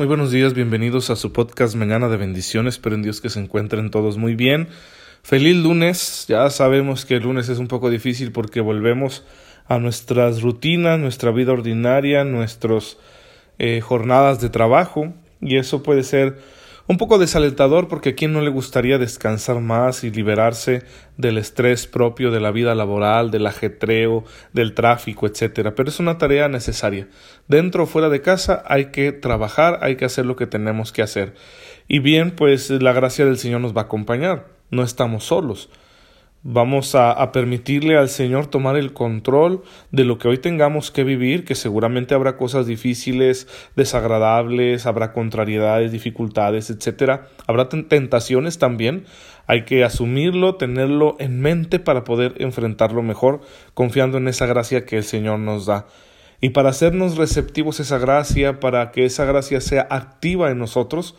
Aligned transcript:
Muy 0.00 0.06
buenos 0.06 0.30
días, 0.30 0.54
bienvenidos 0.54 1.10
a 1.10 1.14
su 1.14 1.30
podcast 1.30 1.74
Mañana 1.74 2.08
de 2.08 2.16
Bendiciones, 2.16 2.76
espero 2.76 2.94
en 2.94 3.02
Dios 3.02 3.20
que 3.20 3.28
se 3.28 3.38
encuentren 3.38 3.90
todos 3.90 4.16
muy 4.16 4.34
bien. 4.34 4.68
Feliz 5.22 5.54
lunes, 5.56 6.24
ya 6.26 6.48
sabemos 6.48 7.04
que 7.04 7.16
el 7.16 7.24
lunes 7.24 7.50
es 7.50 7.58
un 7.58 7.68
poco 7.68 7.90
difícil 7.90 8.32
porque 8.32 8.62
volvemos 8.62 9.24
a 9.68 9.78
nuestras 9.78 10.40
rutinas, 10.40 10.98
nuestra 10.98 11.32
vida 11.32 11.52
ordinaria, 11.52 12.24
nuestras 12.24 12.96
eh, 13.58 13.82
jornadas 13.82 14.40
de 14.40 14.48
trabajo. 14.48 15.12
Y 15.42 15.58
eso 15.58 15.82
puede 15.82 16.02
ser 16.02 16.38
un 16.90 16.96
poco 16.96 17.20
desalentador 17.20 17.86
porque 17.86 18.08
a 18.08 18.14
quien 18.16 18.32
no 18.32 18.40
le 18.40 18.50
gustaría 18.50 18.98
descansar 18.98 19.60
más 19.60 20.02
y 20.02 20.10
liberarse 20.10 20.82
del 21.16 21.38
estrés 21.38 21.86
propio 21.86 22.32
de 22.32 22.40
la 22.40 22.50
vida 22.50 22.74
laboral, 22.74 23.30
del 23.30 23.46
ajetreo, 23.46 24.24
del 24.52 24.74
tráfico, 24.74 25.28
etcétera. 25.28 25.76
Pero 25.76 25.88
es 25.88 26.00
una 26.00 26.18
tarea 26.18 26.48
necesaria. 26.48 27.06
Dentro 27.46 27.84
o 27.84 27.86
fuera 27.86 28.08
de 28.08 28.22
casa 28.22 28.64
hay 28.66 28.86
que 28.86 29.12
trabajar, 29.12 29.78
hay 29.82 29.94
que 29.94 30.04
hacer 30.04 30.26
lo 30.26 30.34
que 30.34 30.48
tenemos 30.48 30.90
que 30.90 31.02
hacer. 31.02 31.34
Y 31.86 32.00
bien, 32.00 32.32
pues 32.32 32.70
la 32.70 32.92
gracia 32.92 33.24
del 33.24 33.38
Señor 33.38 33.60
nos 33.60 33.76
va 33.76 33.82
a 33.82 33.84
acompañar. 33.84 34.48
No 34.72 34.82
estamos 34.82 35.22
solos. 35.22 35.70
Vamos 36.42 36.94
a, 36.94 37.32
permitirle 37.32 37.98
al 37.98 38.08
Señor 38.08 38.46
tomar 38.46 38.76
el 38.78 38.94
control 38.94 39.62
de 39.90 40.04
lo 40.04 40.16
que 40.16 40.26
hoy 40.26 40.38
tengamos 40.38 40.90
que 40.90 41.04
vivir, 41.04 41.44
que 41.44 41.54
seguramente 41.54 42.14
habrá 42.14 42.38
cosas 42.38 42.66
difíciles, 42.66 43.46
desagradables, 43.76 44.86
habrá 44.86 45.12
contrariedades, 45.12 45.92
dificultades, 45.92 46.70
etcétera. 46.70 47.28
Habrá 47.46 47.68
tentaciones 47.68 48.58
también. 48.58 49.04
Hay 49.46 49.66
que 49.66 49.84
asumirlo, 49.84 50.54
tenerlo 50.54 51.16
en 51.18 51.42
mente 51.42 51.78
para 51.78 52.04
poder 52.04 52.32
enfrentarlo 52.38 53.02
mejor, 53.02 53.42
confiando 53.74 54.16
en 54.16 54.26
esa 54.26 54.46
gracia 54.46 54.86
que 54.86 54.96
el 54.96 55.04
Señor 55.04 55.40
nos 55.40 55.66
da. 55.66 55.88
Y 56.40 56.50
para 56.50 56.70
hacernos 56.70 57.18
receptivos 57.18 57.80
a 57.80 57.82
esa 57.82 57.98
gracia, 57.98 58.60
para 58.60 58.92
que 58.92 59.04
esa 59.04 59.26
gracia 59.26 59.60
sea 59.60 59.86
activa 59.90 60.50
en 60.50 60.58
nosotros, 60.58 61.14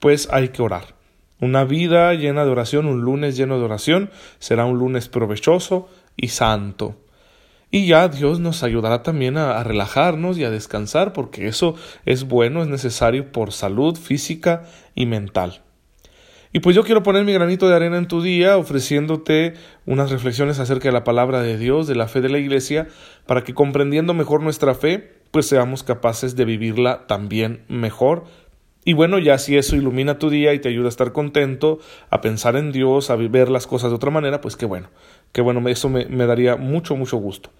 pues 0.00 0.28
hay 0.32 0.48
que 0.48 0.62
orar. 0.62 1.03
Una 1.40 1.64
vida 1.64 2.14
llena 2.14 2.44
de 2.44 2.50
oración, 2.50 2.86
un 2.86 3.02
lunes 3.02 3.36
lleno 3.36 3.58
de 3.58 3.64
oración, 3.64 4.10
será 4.38 4.64
un 4.64 4.78
lunes 4.78 5.08
provechoso 5.08 5.88
y 6.16 6.28
santo. 6.28 6.96
Y 7.70 7.86
ya 7.86 8.06
Dios 8.08 8.38
nos 8.38 8.62
ayudará 8.62 9.02
también 9.02 9.36
a, 9.36 9.62
relajarnos 9.64 10.38
y 10.38 10.44
a 10.44 10.50
descansar, 10.50 11.12
porque 11.12 11.48
eso 11.48 11.74
es 12.06 12.28
bueno, 12.28 12.62
es 12.62 12.68
necesario 12.68 13.32
por 13.32 13.52
salud 13.52 13.96
física 13.96 14.62
y 14.94 15.06
mental. 15.06 15.60
Y 16.52 16.60
pues 16.60 16.76
yo 16.76 16.84
quiero 16.84 17.02
poner 17.02 17.24
mi 17.24 17.32
granito 17.32 17.68
de 17.68 17.74
arena 17.74 17.98
en 17.98 18.06
tu 18.06 18.22
día, 18.22 18.58
ofreciéndote 18.58 19.54
unas 19.86 20.12
reflexiones 20.12 20.60
acerca 20.60 20.88
de 20.88 20.92
la 20.92 21.02
palabra 21.02 21.42
de 21.42 21.58
Dios, 21.58 21.88
de 21.88 21.96
la 21.96 22.06
fe 22.06 22.20
de 22.20 22.28
la 22.28 22.38
Iglesia, 22.38 22.86
para 23.26 23.42
que 23.42 23.54
comprendiendo 23.54 24.14
mejor 24.14 24.40
nuestra 24.40 24.76
fe, 24.76 25.14
pues 25.32 25.46
seamos 25.46 25.82
capaces 25.82 26.36
de 26.36 26.44
vivirla 26.44 27.08
también 27.08 27.64
mejor 27.66 28.22
y 28.84 28.92
bueno, 28.92 29.18
ya 29.18 29.38
si 29.38 29.56
eso 29.56 29.76
ilumina 29.76 30.18
tu 30.18 30.28
día 30.28 30.52
y 30.52 30.58
te 30.58 30.68
ayuda 30.68 30.86
a 30.86 30.88
estar 30.90 31.12
contento, 31.12 31.78
a 32.10 32.20
pensar 32.20 32.56
en 32.56 32.70
Dios, 32.70 33.08
a 33.08 33.16
ver 33.16 33.48
las 33.48 33.66
cosas 33.66 33.90
de 33.90 33.96
otra 33.96 34.10
manera, 34.10 34.42
pues 34.42 34.56
qué 34.56 34.66
bueno, 34.66 34.88
qué 35.32 35.40
bueno, 35.40 35.66
eso 35.68 35.88
me, 35.88 36.04
daría 36.26 36.56
mucho, 36.56 36.94
mucho 36.94 37.16
gusto. 37.16 37.50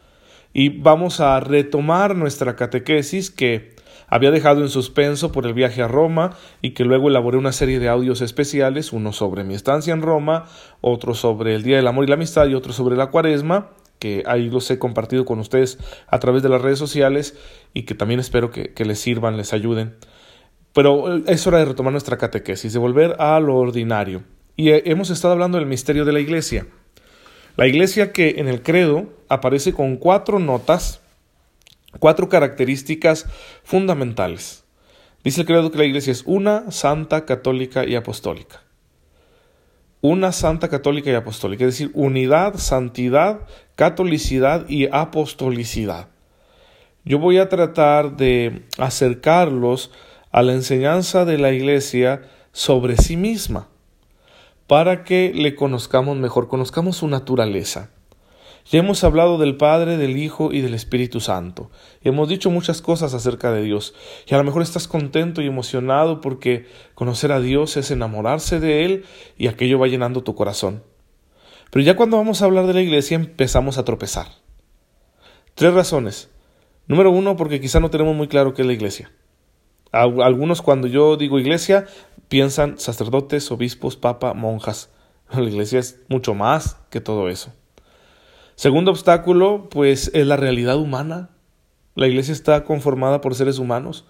Y 0.52 0.68
vamos 0.68 1.20
a 1.20 1.40
retomar 1.40 2.14
nuestra 2.14 2.56
catequesis 2.56 3.30
que 3.30 3.74
había 4.06 4.30
dejado 4.30 4.60
en 4.60 4.68
suspenso 4.68 5.32
por 5.32 5.46
el 5.46 5.54
viaje 5.54 5.82
a 5.82 5.88
Roma 5.88 6.36
y 6.60 6.70
que 6.70 6.84
luego 6.84 7.08
elaboré 7.08 7.38
una 7.38 7.52
serie 7.52 7.80
de 7.80 7.88
audios 7.88 8.20
especiales, 8.20 8.92
uno 8.92 9.12
sobre 9.12 9.44
mi 9.44 9.54
estancia 9.54 9.94
en 9.94 10.02
Roma, 10.02 10.44
otro 10.82 11.14
sobre 11.14 11.54
el 11.54 11.62
Día 11.62 11.76
del 11.76 11.86
Amor 11.86 12.04
y 12.04 12.08
la 12.08 12.14
Amistad 12.14 12.46
y 12.46 12.54
otro 12.54 12.72
sobre 12.74 12.96
la 12.96 13.06
Cuaresma, 13.06 13.70
que 13.98 14.22
ahí 14.26 14.50
los 14.50 14.70
he 14.70 14.78
compartido 14.78 15.24
con 15.24 15.38
ustedes 15.38 15.78
a 16.06 16.18
través 16.18 16.42
de 16.42 16.50
las 16.50 16.60
redes 16.60 16.78
sociales 16.78 17.36
y 17.72 17.84
que 17.84 17.94
también 17.94 18.20
espero 18.20 18.50
que 18.50 18.84
les 18.84 19.00
sirvan, 19.00 19.38
les 19.38 19.54
ayuden. 19.54 19.96
Pero 20.74 21.16
eh, 21.16 21.22
es 21.28 21.46
hora 21.46 21.58
de 21.58 21.64
retomar 21.64 21.92
nuestra 21.92 22.18
catequesis, 22.18 22.72
de 22.74 22.78
volver 22.78 23.16
a 23.18 23.40
lo 23.40 23.56
ordinario. 23.56 24.22
Y 24.56 24.70
eh, 24.70 24.82
hemos 24.86 25.08
estado 25.08 25.32
hablando 25.32 25.56
del 25.56 25.66
misterio 25.66 26.04
de 26.04 26.12
la 26.12 26.20
Iglesia. 26.20 26.66
La 27.56 27.66
Iglesia 27.66 28.12
que 28.12 28.34
en 28.38 28.48
el 28.48 28.62
credo 28.62 29.08
aparece 29.28 29.72
con 29.72 29.96
cuatro 29.96 30.38
notas, 30.40 31.00
cuatro 32.00 32.28
características 32.28 33.26
fundamentales. 33.62 34.64
Dice 35.22 35.42
el 35.42 35.46
credo 35.46 35.70
que 35.70 35.78
la 35.78 35.84
Iglesia 35.84 36.10
es 36.10 36.24
una, 36.26 36.70
santa, 36.70 37.24
católica 37.24 37.86
y 37.86 37.94
apostólica. 37.94 38.62
Una 40.00 40.32
santa, 40.32 40.68
católica 40.68 41.10
y 41.10 41.14
apostólica, 41.14 41.64
es 41.64 41.78
decir, 41.78 41.90
unidad, 41.94 42.56
santidad, 42.56 43.40
catolicidad 43.74 44.68
y 44.68 44.86
apostolicidad. 44.92 46.08
Yo 47.04 47.18
voy 47.18 47.38
a 47.38 47.48
tratar 47.48 48.16
de 48.16 48.64
acercarlos 48.76 49.90
a 50.34 50.42
la 50.42 50.52
enseñanza 50.52 51.24
de 51.24 51.38
la 51.38 51.52
Iglesia 51.52 52.22
sobre 52.50 52.96
sí 52.96 53.16
misma, 53.16 53.68
para 54.66 55.04
que 55.04 55.30
le 55.32 55.54
conozcamos 55.54 56.16
mejor, 56.16 56.48
conozcamos 56.48 56.96
su 56.96 57.06
naturaleza. 57.06 57.90
Ya 58.68 58.80
hemos 58.80 59.04
hablado 59.04 59.38
del 59.38 59.56
Padre, 59.56 59.96
del 59.96 60.16
Hijo 60.16 60.50
y 60.50 60.60
del 60.60 60.74
Espíritu 60.74 61.20
Santo. 61.20 61.70
Hemos 62.02 62.28
dicho 62.28 62.50
muchas 62.50 62.82
cosas 62.82 63.14
acerca 63.14 63.52
de 63.52 63.62
Dios. 63.62 63.94
Y 64.26 64.34
a 64.34 64.38
lo 64.38 64.42
mejor 64.42 64.62
estás 64.62 64.88
contento 64.88 65.40
y 65.40 65.46
emocionado 65.46 66.20
porque 66.20 66.66
conocer 66.96 67.30
a 67.30 67.38
Dios 67.38 67.76
es 67.76 67.92
enamorarse 67.92 68.58
de 68.58 68.84
Él 68.84 69.04
y 69.38 69.46
aquello 69.46 69.78
va 69.78 69.86
llenando 69.86 70.24
tu 70.24 70.34
corazón. 70.34 70.82
Pero 71.70 71.84
ya 71.84 71.94
cuando 71.94 72.16
vamos 72.16 72.42
a 72.42 72.46
hablar 72.46 72.66
de 72.66 72.74
la 72.74 72.82
iglesia 72.82 73.14
empezamos 73.14 73.78
a 73.78 73.84
tropezar. 73.84 74.26
Tres 75.54 75.72
razones. 75.72 76.28
Número 76.88 77.12
uno, 77.12 77.36
porque 77.36 77.60
quizá 77.60 77.78
no 77.78 77.90
tenemos 77.90 78.16
muy 78.16 78.26
claro 78.26 78.52
qué 78.52 78.62
es 78.62 78.66
la 78.66 78.74
iglesia. 78.74 79.12
Algunos 79.94 80.60
cuando 80.60 80.88
yo 80.88 81.16
digo 81.16 81.38
iglesia 81.38 81.86
piensan 82.28 82.78
sacerdotes, 82.78 83.50
obispos, 83.50 83.96
papa, 83.96 84.34
monjas. 84.34 84.90
La 85.32 85.42
iglesia 85.42 85.78
es 85.78 86.00
mucho 86.08 86.34
más 86.34 86.76
que 86.90 87.00
todo 87.00 87.28
eso. 87.28 87.52
Segundo 88.56 88.90
obstáculo, 88.90 89.68
pues 89.68 90.10
es 90.14 90.26
la 90.26 90.36
realidad 90.36 90.76
humana. 90.78 91.30
La 91.96 92.06
iglesia 92.06 92.32
está 92.32 92.64
conformada 92.64 93.20
por 93.20 93.34
seres 93.34 93.58
humanos. 93.58 94.04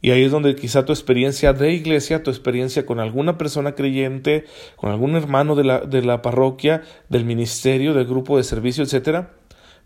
Y 0.00 0.10
ahí 0.10 0.24
es 0.24 0.30
donde 0.30 0.54
quizá 0.56 0.84
tu 0.84 0.92
experiencia 0.92 1.52
de 1.52 1.72
iglesia, 1.72 2.22
tu 2.22 2.30
experiencia 2.30 2.86
con 2.86 3.00
alguna 3.00 3.38
persona 3.38 3.74
creyente, 3.74 4.44
con 4.76 4.90
algún 4.90 5.16
hermano 5.16 5.54
de 5.54 5.64
la, 5.64 5.80
de 5.80 6.02
la 6.02 6.22
parroquia, 6.22 6.82
del 7.08 7.24
ministerio, 7.24 7.94
del 7.94 8.06
grupo 8.06 8.36
de 8.36 8.44
servicio, 8.44 8.84
etcétera, 8.84 9.32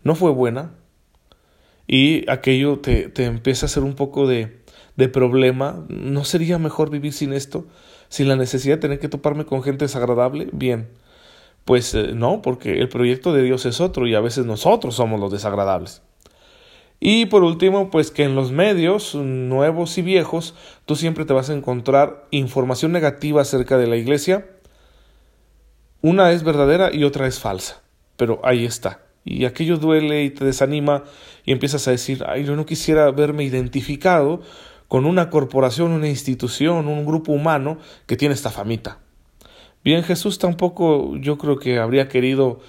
no 0.03 0.15
fue 0.15 0.31
buena. 0.31 0.73
Y 1.87 2.29
aquello 2.29 2.79
te, 2.79 3.09
te 3.09 3.25
empieza 3.25 3.65
a 3.65 3.67
hacer 3.67 3.83
un 3.83 3.95
poco 3.95 4.27
de, 4.27 4.60
de 4.95 5.07
problema, 5.09 5.83
¿no 5.89 6.23
sería 6.23 6.57
mejor 6.57 6.89
vivir 6.89 7.13
sin 7.13 7.33
esto? 7.33 7.65
Sin 8.09 8.27
la 8.27 8.35
necesidad 8.35 8.75
de 8.75 8.81
tener 8.81 8.99
que 8.99 9.09
toparme 9.09 9.45
con 9.45 9.63
gente 9.63 9.85
desagradable? 9.85 10.49
Bien. 10.51 10.89
Pues 11.65 11.93
eh, 11.93 12.11
no, 12.13 12.41
porque 12.41 12.79
el 12.79 12.89
proyecto 12.89 13.33
de 13.33 13.43
Dios 13.43 13.65
es 13.65 13.81
otro 13.81 14.07
y 14.07 14.15
a 14.15 14.19
veces 14.19 14.45
nosotros 14.45 14.95
somos 14.95 15.19
los 15.19 15.31
desagradables. 15.31 16.01
Y 16.99 17.25
por 17.25 17.43
último, 17.43 17.89
pues 17.89 18.11
que 18.11 18.23
en 18.23 18.35
los 18.35 18.51
medios, 18.51 19.15
nuevos 19.15 19.97
y 19.97 20.03
viejos, 20.03 20.53
tú 20.85 20.95
siempre 20.95 21.25
te 21.25 21.33
vas 21.33 21.49
a 21.49 21.53
encontrar 21.55 22.27
información 22.29 22.91
negativa 22.91 23.41
acerca 23.41 23.79
de 23.79 23.87
la 23.87 23.97
iglesia. 23.97 24.47
Una 26.01 26.31
es 26.31 26.43
verdadera 26.43 26.93
y 26.93 27.03
otra 27.03 27.25
es 27.25 27.39
falsa. 27.39 27.81
Pero 28.17 28.39
ahí 28.43 28.65
está. 28.65 28.99
Y 29.23 29.45
aquello 29.45 29.77
duele 29.77 30.23
y 30.23 30.29
te 30.29 30.45
desanima 30.45 31.03
y 31.43 31.51
empiezas 31.51 31.87
a 31.87 31.91
decir, 31.91 32.23
ay, 32.27 32.43
yo 32.43 32.55
no 32.55 32.67
quisiera 32.67 33.09
verme 33.09 33.43
identificado 33.43 34.41
con 34.91 35.05
una 35.05 35.29
corporación, 35.29 35.93
una 35.93 36.09
institución, 36.09 36.89
un 36.89 37.05
grupo 37.05 37.31
humano 37.31 37.77
que 38.07 38.17
tiene 38.17 38.35
esta 38.35 38.49
famita. 38.49 38.99
Bien, 39.85 40.03
Jesús 40.03 40.37
tampoco 40.37 41.15
yo 41.15 41.37
creo 41.37 41.57
que 41.57 41.79
habría 41.79 42.09
querido 42.09 42.59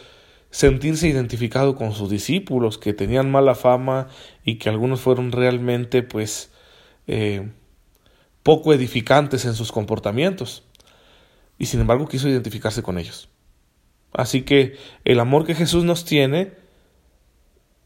sentirse 0.52 1.08
identificado 1.08 1.74
con 1.74 1.90
sus 1.90 2.10
discípulos 2.10 2.78
que 2.78 2.92
tenían 2.92 3.32
mala 3.32 3.56
fama 3.56 4.06
y 4.44 4.58
que 4.58 4.68
algunos 4.68 5.00
fueron 5.00 5.32
realmente 5.32 6.04
pues 6.04 6.52
eh, 7.08 7.50
poco 8.44 8.72
edificantes 8.72 9.44
en 9.44 9.54
sus 9.54 9.72
comportamientos 9.72 10.62
y 11.58 11.66
sin 11.66 11.80
embargo 11.80 12.06
quiso 12.06 12.28
identificarse 12.28 12.84
con 12.84 12.98
ellos. 12.98 13.30
Así 14.12 14.42
que 14.42 14.76
el 15.04 15.18
amor 15.18 15.44
que 15.44 15.56
Jesús 15.56 15.82
nos 15.82 16.04
tiene 16.04 16.52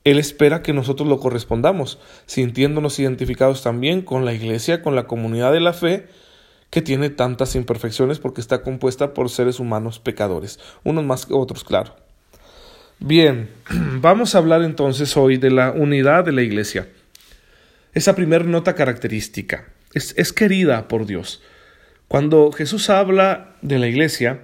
él 0.07 0.21
espera 0.21 0.63
que 0.63 0.73
nosotros 0.73 1.09
lo 1.09 1.19
correspondamos, 1.19 1.99
sintiéndonos 2.27 3.01
identificados 3.01 3.65
también 3.65 4.03
con 4.03 4.25
la 4.25 4.33
Iglesia, 4.33 4.81
con 4.81 4.95
la 4.95 5.09
comunidad 5.09 5.53
de 5.53 5.59
la 5.59 5.73
fe, 5.73 6.07
que 6.71 6.81
tiene 6.81 7.11
tantas 7.11 7.57
imperfecciones 7.57 8.21
porque 8.21 8.41
está 8.41 8.63
compuesta 8.63 9.15
por 9.15 9.31
seres 9.31 9.59
humanos 9.59 9.99
pecadores, 9.99 10.61
unos 10.85 11.05
más 11.05 11.27
que 11.27 11.35
otros, 11.35 11.65
claro. 11.65 11.97
Bien, 13.01 13.51
vamos 14.01 14.37
a 14.37 14.39
hablar 14.39 14.63
entonces 14.63 15.17
hoy 15.17 15.39
de 15.39 15.51
la 15.51 15.73
unidad 15.73 16.25
de 16.25 16.31
la 16.31 16.43
Iglesia. 16.43 16.87
Esa 17.93 18.15
primera 18.15 18.45
nota 18.45 18.77
característica 18.77 19.73
es, 19.93 20.33
querida 20.33 20.87
por 20.87 21.07
Dios. 21.07 21.43
Cuando 22.07 22.53
Jesús 22.53 22.91
habla 22.91 23.57
de 23.61 23.81
la 23.81 23.89
Iglesia, 23.89 24.43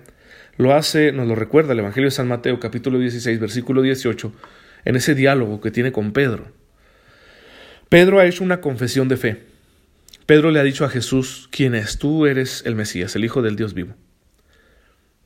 lo 0.57 0.75
hace, 0.75 1.13
nos 1.13 1.29
lo 1.29 1.37
recuerda 1.37 1.73
el 1.73 1.79
Evangelio 1.79 2.09
de 2.09 2.17
San 2.17 2.27
Mateo 2.27 2.59
capítulo 2.59 2.99
16 2.99 3.39
versículo 3.39 3.81
18, 3.81 4.33
en 4.85 4.97
ese 4.97 5.15
diálogo 5.15 5.61
que 5.61 5.71
tiene 5.71 5.93
con 5.93 6.13
Pedro. 6.13 6.53
Pedro 7.89 8.19
ha 8.19 8.27
hecho 8.27 8.45
una 8.45 8.61
confesión 8.61 9.09
de 9.09 9.17
fe. 9.17 9.43
Pedro 10.27 10.51
le 10.51 10.61
ha 10.61 10.65
dicho 10.65 10.85
a 10.85 10.89
Jesús, 10.89 11.49
¿quién 11.51 11.75
es? 11.75 11.99
Tú 11.99 12.27
eres 12.27 12.63
el 12.65 12.75
Mesías, 12.75 13.15
el 13.17 13.25
Hijo 13.25 13.43
del 13.43 13.57
Dios 13.57 13.75
vivo. 13.75 13.95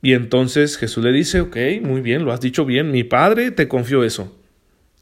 Y 0.01 0.13
entonces 0.13 0.77
Jesús 0.77 1.03
le 1.03 1.11
dice, 1.11 1.41
ok, 1.41 1.57
muy 1.81 2.01
bien, 2.01 2.25
lo 2.25 2.31
has 2.31 2.41
dicho 2.41 2.65
bien, 2.65 2.91
mi 2.91 3.03
Padre 3.03 3.51
te 3.51 3.67
confió 3.67 4.03
eso. 4.03 4.37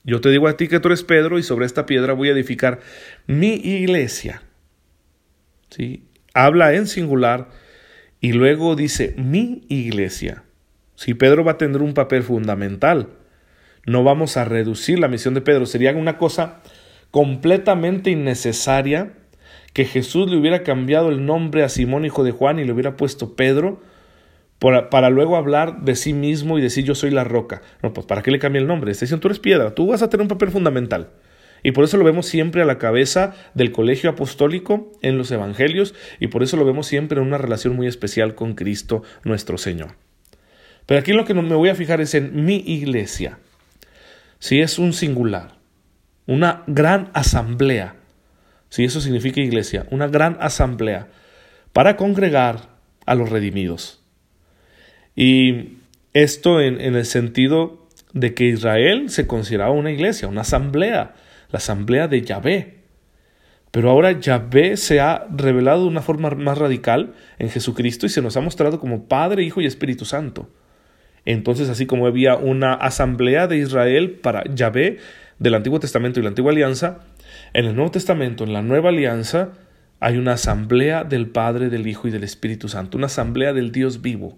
Yo 0.04 0.22
te 0.22 0.30
digo 0.30 0.48
a 0.48 0.56
ti 0.56 0.68
que 0.68 0.80
tú 0.80 0.90
eres 0.90 1.04
Pedro 1.04 1.40
y 1.40 1.44
sobre 1.44 1.66
esta 1.66 1.86
piedra 1.86 2.14
voy 2.14 2.30
a 2.30 2.34
edificar 2.34 2.80
mi 3.26 3.56
iglesia. 3.56 4.44
¿Sí? 5.70 6.06
Habla 6.34 6.74
en 6.74 6.86
singular 6.86 7.50
y 8.22 8.34
luego 8.34 8.76
dice 8.76 9.16
mi 9.18 9.66
iglesia. 9.68 10.44
Si 10.96 11.14
Pedro 11.14 11.44
va 11.44 11.54
a 11.54 11.58
tener 11.58 11.82
un 11.82 11.94
papel 11.94 12.24
fundamental, 12.24 13.10
no 13.86 14.04
vamos 14.04 14.38
a 14.38 14.46
reducir 14.46 15.00
la 15.00 15.08
misión 15.08 15.34
de 15.34 15.42
Pedro. 15.42 15.66
Sería 15.66 15.92
una 15.94 16.18
cosa 16.18 16.62
completamente 17.12 18.12
innecesaria 18.12 19.14
que 19.74 19.86
Jesús 19.86 20.30
le 20.30 20.38
hubiera 20.38 20.64
cambiado 20.64 21.10
el 21.10 21.26
nombre 21.26 21.64
a 21.64 21.70
Simón, 21.70 22.06
hijo 22.06 22.24
de 22.24 22.32
Juan, 22.32 22.60
y 22.60 22.64
le 22.64 22.72
hubiera 22.72 22.96
puesto 22.98 23.36
Pedro 23.36 23.82
para, 24.60 25.10
luego 25.10 25.36
hablar 25.36 25.82
de 25.82 25.96
sí 25.96 26.14
mismo 26.14 26.58
y 26.58 26.62
decir 26.62 26.86
yo 26.86 26.96
soy 26.96 27.12
la 27.12 27.24
roca. 27.24 27.62
No, 27.84 27.94
pues 27.94 28.08
¿para 28.08 28.22
qué 28.22 28.32
le 28.32 28.40
cambia 28.40 28.62
el 28.62 28.68
nombre? 28.68 28.92
Está 28.92 29.06
diciendo 29.06 29.22
tú 29.22 29.28
eres 29.28 29.40
piedra, 29.40 29.76
tú 29.76 29.88
vas 29.88 30.02
a 30.02 30.10
tener 30.10 30.22
un 30.22 30.28
papel 30.28 30.50
fundamental. 30.50 31.10
Y 31.62 31.72
por 31.72 31.84
eso 31.84 31.98
lo 31.98 32.04
vemos 32.04 32.28
siempre 32.28 32.62
a 32.62 32.66
la 32.66 32.78
cabeza 32.78 33.34
del 33.54 33.72
colegio 33.72 34.10
apostólico 34.10 34.92
en 35.02 35.18
los 35.18 35.32
evangelios 35.32 35.96
y 36.20 36.28
por 36.28 36.44
eso 36.44 36.58
lo 36.58 36.66
vemos 36.66 36.86
siempre 36.86 37.20
en 37.20 37.26
una 37.26 37.38
relación 37.38 37.76
muy 37.76 37.88
especial 37.88 38.36
con 38.36 38.54
Cristo 38.54 39.04
nuestro 39.24 39.58
Señor. 39.58 39.96
Pero 40.86 41.00
aquí 41.00 41.12
lo 41.12 41.26
que 41.26 41.34
me 41.34 41.56
voy 41.56 41.70
a 41.70 41.76
fijar 41.76 42.02
es 42.02 42.14
en 42.14 42.46
mi 42.46 42.58
iglesia. 42.58 43.40
Si 44.40 44.62
es 44.62 44.80
un 44.80 44.94
singular, 44.94 45.56
una 46.28 46.64
gran 46.68 47.10
asamblea, 47.14 47.96
si 48.70 48.84
eso 48.84 49.02
significa 49.02 49.42
iglesia, 49.42 49.88
una 49.92 50.08
gran 50.08 50.38
asamblea 50.40 51.08
para 51.74 51.98
congregar 51.98 52.70
a 53.06 53.16
los 53.16 53.30
redimidos. 53.30 54.02
Y 55.16 55.78
esto 56.14 56.62
en, 56.62 56.82
en 56.82 56.96
el 56.96 57.06
sentido 57.06 57.88
de 58.14 58.34
que 58.34 58.46
Israel 58.46 59.10
se 59.10 59.28
consideraba 59.28 59.72
una 59.72 59.92
iglesia, 59.92 60.28
una 60.28 60.42
asamblea, 60.42 61.16
la 61.52 61.58
asamblea 61.58 62.08
de 62.08 62.22
Yahvé. 62.22 62.76
Pero 63.72 63.90
ahora 63.90 64.14
Yahvé 64.14 64.78
se 64.78 65.02
ha 65.02 65.28
revelado 65.30 65.82
de 65.82 65.90
una 65.90 66.02
forma 66.02 66.30
más 66.30 66.58
radical 66.58 67.14
en 67.40 67.50
Jesucristo 67.50 68.06
y 68.06 68.10
se 68.10 68.22
nos 68.22 68.38
ha 68.38 68.42
mostrado 68.42 68.80
como 68.80 69.06
Padre, 69.10 69.44
Hijo 69.44 69.60
y 69.60 69.66
Espíritu 69.66 70.06
Santo. 70.06 70.50
Entonces, 71.26 71.70
así 71.70 71.88
como 71.88 72.06
había 72.06 72.36
una 72.36 72.74
asamblea 72.74 73.48
de 73.48 73.58
Israel 73.58 74.12
para 74.12 74.44
Yahvé 74.54 75.00
del 75.40 75.56
Antiguo 75.56 75.80
Testamento 75.80 76.20
y 76.20 76.24
la 76.24 76.30
Antigua 76.30 76.52
Alianza, 76.52 77.00
en 77.54 77.66
el 77.66 77.76
Nuevo 77.76 77.92
Testamento, 77.92 78.44
en 78.44 78.54
la 78.54 78.62
Nueva 78.62 78.90
Alianza, 78.90 79.54
hay 80.00 80.18
una 80.18 80.34
asamblea 80.34 81.04
del 81.04 81.28
Padre, 81.28 81.70
del 81.70 81.88
Hijo 81.88 82.08
y 82.08 82.12
del 82.12 82.24
Espíritu 82.24 82.70
Santo, 82.70 82.98
una 82.98 83.08
asamblea 83.08 83.54
del 83.54 83.72
Dios 83.72 84.02
vivo, 84.02 84.38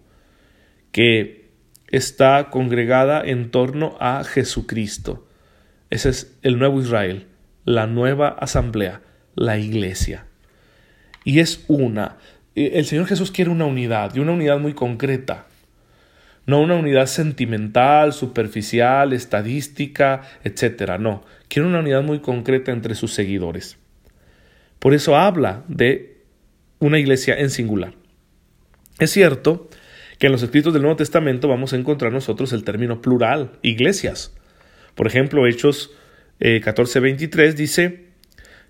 que 0.92 1.50
está 1.90 2.50
congregada 2.50 3.22
en 3.22 3.52
torno 3.52 3.98
a 4.00 4.24
Jesucristo. 4.24 5.28
Ese 5.90 6.10
es 6.10 6.38
el 6.42 6.58
nuevo 6.58 6.82
Israel, 6.82 7.28
la 7.66 7.86
nueva 7.86 8.30
asamblea, 8.30 9.02
la 9.36 9.58
iglesia. 9.58 10.26
Y 11.24 11.40
es 11.40 11.66
una. 11.68 12.18
El 12.56 12.86
Señor 12.86 13.08
Jesús 13.08 13.32
quiere 13.32 13.52
una 13.52 13.66
unidad, 13.66 14.16
y 14.16 14.20
una 14.20 14.32
unidad 14.32 14.60
muy 14.60 14.74
concreta 14.74 15.48
no 16.48 16.62
una 16.62 16.76
unidad 16.76 17.08
sentimental, 17.08 18.14
superficial, 18.14 19.14
estadística, 19.14 20.22
etc. 20.46 20.98
No, 20.98 21.24
quiere 21.50 21.68
una 21.68 21.80
unidad 21.80 22.02
muy 22.04 22.20
concreta 22.20 22.72
entre 22.72 22.96
sus 22.96 23.14
seguidores. 23.14 23.78
Por 24.80 24.94
eso 24.94 25.18
habla 25.18 25.64
de 25.68 26.24
una 26.80 27.00
iglesia 27.00 27.38
en 27.38 27.50
singular. 27.50 27.94
Es 28.98 29.12
cierto 29.12 29.70
que 30.20 30.28
en 30.28 30.32
los 30.32 30.42
escritos 30.42 30.74
del 30.74 30.84
Nuevo 30.84 30.96
Testamento 30.96 31.50
vamos 31.50 31.74
a 31.74 31.76
encontrar 31.76 32.14
nosotros 32.14 32.54
el 32.54 32.64
término 32.64 33.02
plural, 33.02 33.52
iglesias. 33.62 34.34
Por 34.96 35.06
ejemplo, 35.06 35.46
Hechos 35.48 35.92
14:23 36.40 37.40
eh, 37.40 37.54
dice 37.54 38.06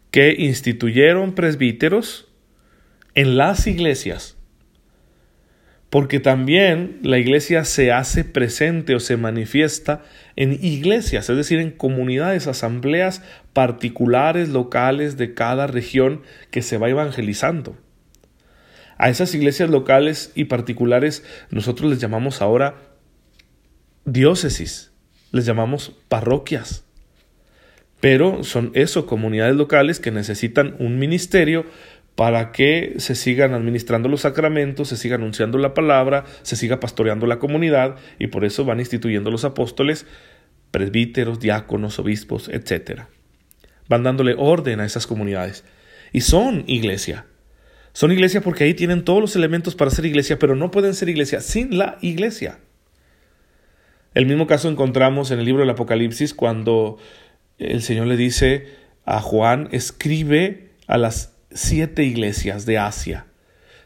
que 0.10 0.34
instituyeron 0.38 1.36
presbíteros 1.36 2.28
en 3.14 3.38
las 3.38 3.68
iglesias 3.68 4.37
porque 5.98 6.20
también 6.20 7.00
la 7.02 7.18
iglesia 7.18 7.66
se 7.66 7.92
hace 7.92 8.24
presente 8.24 8.94
o 8.94 9.00
se 9.00 9.18
manifiesta 9.18 10.04
en 10.36 10.54
iglesias, 10.64 11.28
es 11.28 11.36
decir, 11.36 11.58
en 11.58 11.72
comunidades, 11.72 12.46
asambleas 12.46 13.24
particulares, 13.52 14.50
locales 14.50 15.18
de 15.18 15.34
cada 15.34 15.66
región 15.66 16.22
que 16.52 16.62
se 16.62 16.78
va 16.78 16.88
evangelizando. 16.88 17.80
A 19.00 19.10
esas 19.10 19.34
iglesias 19.34 19.72
locales 19.72 20.32
y 20.36 20.44
particulares 20.44 21.24
nosotros 21.50 21.90
les 21.90 22.00
llamamos 22.00 22.44
ahora 22.44 22.76
diócesis, 24.06 24.92
les 25.32 25.48
llamamos 25.48 25.96
parroquias. 26.10 26.86
Pero 28.00 28.44
son 28.44 28.70
eso, 28.76 29.08
comunidades 29.08 29.56
locales 29.56 30.00
que 30.00 30.12
necesitan 30.12 30.76
un 30.78 31.00
ministerio 31.00 31.66
para 32.18 32.52
que 32.52 32.96
se 32.98 33.14
sigan 33.14 33.54
administrando 33.54 34.10
los 34.10 34.22
sacramentos, 34.22 34.88
se 34.88 34.98
siga 34.98 35.18
anunciando 35.18 35.60
la 35.60 35.75
palabra, 35.75 36.25
se 36.42 36.56
siga 36.56 36.80
pastoreando 36.80 37.28
la 37.28 37.38
comunidad 37.38 37.98
y 38.18 38.25
por 38.25 38.44
eso 38.44 38.66
van 38.66 38.80
instituyendo 38.80 39.30
los 39.30 39.46
apóstoles, 39.46 40.08
presbíteros, 40.72 41.40
diáconos, 41.40 42.00
obispos, 42.00 42.50
etc. 42.50 43.02
Van 43.88 44.02
dándole 44.02 44.34
orden 44.36 44.80
a 44.80 44.86
esas 44.88 45.06
comunidades. 45.06 45.64
Y 46.12 46.22
son 46.22 46.64
iglesia. 46.66 47.28
Son 47.94 48.12
iglesia 48.12 48.42
porque 48.42 48.64
ahí 48.64 48.74
tienen 48.74 49.06
todos 49.06 49.22
los 49.22 49.36
elementos 49.36 49.75
para 49.75 49.92
ser 49.92 50.08
iglesia, 50.08 50.40
pero 50.40 50.56
no 50.56 50.72
pueden 50.72 50.96
ser 50.96 51.10
iglesia 51.10 51.40
sin 51.40 51.78
la 51.78 52.00
iglesia. 52.02 52.58
El 54.16 54.25
mismo 54.25 54.48
caso 54.48 54.69
encontramos 54.69 55.30
en 55.30 55.38
el 55.38 55.46
libro 55.46 55.62
del 55.62 55.69
Apocalipsis 55.69 56.34
cuando 56.34 56.98
el 57.60 57.84
Señor 57.84 58.08
le 58.08 58.18
dice 58.18 58.66
a 59.06 59.22
Juan, 59.22 59.69
escribe 59.72 60.72
a 60.88 60.98
las 60.98 61.37
siete 61.52 62.04
iglesias 62.04 62.66
de 62.66 62.78
Asia, 62.78 63.28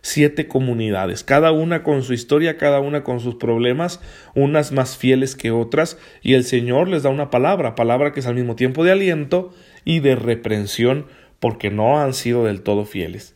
siete 0.02 0.48
comunidades, 0.48 1.24
cada 1.24 1.52
una 1.52 1.84
con 1.84 2.04
su 2.04 2.14
historia, 2.14 2.58
cada 2.58 2.80
una 2.80 3.04
con 3.04 3.20
sus 3.20 3.36
problemas, 3.36 4.02
unas 4.34 4.72
más 4.72 4.98
fieles 4.98 5.36
que 5.36 5.52
otras, 5.52 5.98
y 6.22 6.34
el 6.34 6.44
Señor 6.44 6.88
les 6.88 7.04
da 7.04 7.10
una 7.10 7.30
palabra, 7.30 7.76
palabra 7.76 8.12
que 8.12 8.22
es 8.22 8.26
al 8.26 8.36
mismo 8.36 8.56
tiempo 8.56 8.84
de 8.84 8.92
aliento 8.92 9.54
y 9.86 10.00
de 10.00 10.16
reprensión, 10.16 11.06
porque 11.40 11.70
no 11.70 12.00
han 12.00 12.14
sido 12.14 12.46
del 12.46 12.62
todo 12.62 12.86
fieles. 12.86 13.36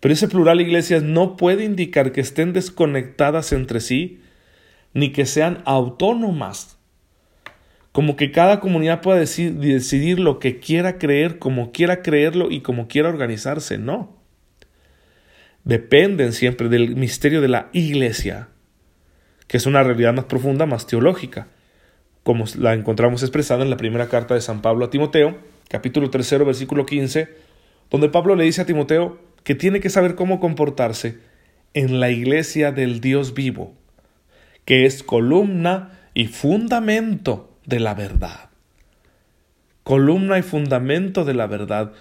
Pero 0.00 0.14
ese 0.14 0.28
plural 0.28 0.60
iglesias 0.60 1.02
no 1.02 1.36
puede 1.36 1.64
indicar 1.64 2.12
que 2.12 2.20
estén 2.20 2.52
desconectadas 2.52 3.52
entre 3.52 3.80
sí, 3.80 4.20
ni 4.94 5.12
que 5.12 5.26
sean 5.26 5.62
autónomas 5.64 6.81
como 7.92 8.16
que 8.16 8.32
cada 8.32 8.58
comunidad 8.58 9.02
pueda 9.02 9.18
decidir 9.18 10.18
lo 10.18 10.38
que 10.38 10.58
quiera 10.58 10.98
creer, 10.98 11.38
como 11.38 11.72
quiera 11.72 12.00
creerlo 12.00 12.50
y 12.50 12.60
como 12.62 12.88
quiera 12.88 13.10
organizarse. 13.10 13.76
No. 13.76 14.16
Dependen 15.64 16.32
siempre 16.32 16.70
del 16.70 16.96
misterio 16.96 17.42
de 17.42 17.48
la 17.48 17.68
iglesia, 17.74 18.48
que 19.46 19.58
es 19.58 19.66
una 19.66 19.82
realidad 19.82 20.14
más 20.14 20.24
profunda, 20.24 20.64
más 20.64 20.86
teológica, 20.86 21.48
como 22.22 22.46
la 22.58 22.72
encontramos 22.72 23.22
expresada 23.22 23.62
en 23.62 23.70
la 23.70 23.76
primera 23.76 24.08
carta 24.08 24.34
de 24.34 24.40
San 24.40 24.62
Pablo 24.62 24.86
a 24.86 24.90
Timoteo, 24.90 25.36
capítulo 25.68 26.08
3, 26.08 26.46
versículo 26.46 26.86
15, 26.86 27.28
donde 27.90 28.08
Pablo 28.08 28.34
le 28.36 28.44
dice 28.44 28.62
a 28.62 28.66
Timoteo 28.66 29.20
que 29.44 29.54
tiene 29.54 29.80
que 29.80 29.90
saber 29.90 30.14
cómo 30.14 30.40
comportarse 30.40 31.18
en 31.74 32.00
la 32.00 32.10
iglesia 32.10 32.72
del 32.72 33.00
Dios 33.02 33.34
vivo, 33.34 33.74
que 34.64 34.86
es 34.86 35.02
columna 35.02 36.00
y 36.14 36.26
fundamento 36.28 37.51
de 37.66 37.80
la 37.80 37.94
verdad. 37.94 38.50
Columna 39.82 40.38
y 40.38 40.42
fundamento 40.42 41.24
de 41.24 41.34
la 41.34 41.46
verdad. 41.46 41.92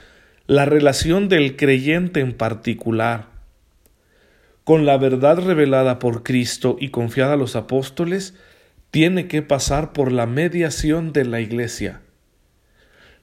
La 0.48 0.66
relación 0.66 1.30
del 1.30 1.56
creyente 1.56 2.20
en 2.20 2.34
particular 2.34 3.32
con 4.64 4.86
la 4.86 4.98
verdad 4.98 5.40
revelada 5.40 6.00
por 6.00 6.24
Cristo 6.24 6.78
y 6.80 6.90
confiada 6.90 7.34
a 7.34 7.38
los 7.38 7.56
apóstoles 7.56 8.36
tiene 8.92 9.28
que 9.28 9.42
pasar 9.42 9.94
por 9.94 10.12
la 10.12 10.28
mediación 10.28 11.14
de 11.14 11.26
la 11.26 11.42
Iglesia. 11.42 12.02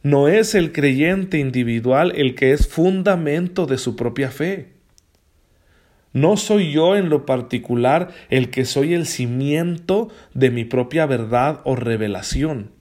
No 0.03 0.29
es 0.29 0.55
el 0.55 0.73
creyente 0.73 1.39
individual 1.39 2.13
el 2.17 2.35
que 2.35 2.53
es 2.53 2.69
fundamento 2.69 3.67
de 3.67 3.79
su 3.79 3.97
propia 3.97 4.31
fe. 4.31 4.73
No 6.13 6.37
soy 6.37 6.73
yo 6.73 6.97
en 6.97 7.11
lo 7.11 7.27
particular 7.27 8.11
el 8.31 8.51
que 8.51 8.65
soy 8.65 8.95
el 8.95 9.07
cimiento 9.07 10.09
de 10.35 10.51
mi 10.51 10.65
propia 10.65 11.07
verdad 11.07 11.61
o 11.65 11.77
revelación. 11.77 12.73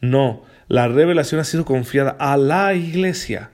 No, 0.00 0.42
la 0.68 0.88
revelación 0.88 1.40
ha 1.40 1.44
sido 1.44 1.64
confiada 1.64 2.16
a 2.18 2.36
la 2.36 2.74
Iglesia 2.74 3.50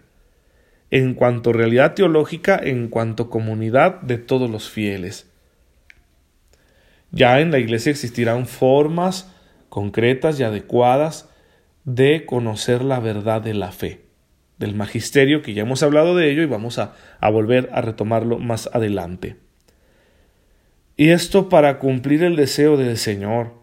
en 0.91 1.15
cuanto 1.15 1.53
realidad 1.53 1.95
teológica, 1.95 2.61
en 2.63 2.89
cuanto 2.89 3.31
comunidad 3.31 4.01
de 4.03 4.19
todos 4.19 4.51
los 4.51 4.69
fieles. 4.69 5.31
Ya 7.11 7.41
en 7.41 7.51
la 7.51 7.59
Iglesia 7.59 7.91
existirán 7.91 8.47
formas 8.47 9.33
concretas 9.69 10.39
y 10.39 10.45
adecuadas 10.45 11.29
de 11.85 12.27
conocer 12.27 12.83
la 12.83 13.01
verdad 13.01 13.41
de 13.41 13.55
la 13.55 13.73
fe 13.73 14.12
del 14.63 14.75
magisterio, 14.75 15.43
que 15.43 15.53
ya 15.53 15.63
hemos 15.63 15.83
hablado 15.83 16.17
de 16.17 16.31
ello 16.31 16.43
y 16.43 16.47
vamos 16.47 16.79
a, 16.79 16.95
volver 17.21 17.69
a 17.73 17.83
retomarlo 17.83 18.39
más 18.39 18.71
adelante. 18.73 19.37
Y 20.97 21.11
esto 21.11 21.49
para 21.49 21.79
cumplir 21.79 22.23
el 22.23 22.37
deseo 22.37 22.77
del 22.77 22.97
Señor, 22.97 23.55